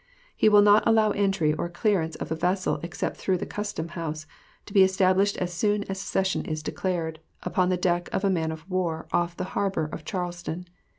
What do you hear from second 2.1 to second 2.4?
of a